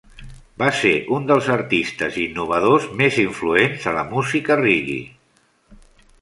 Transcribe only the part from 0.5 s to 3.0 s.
Va ser un dels artistes i innovadors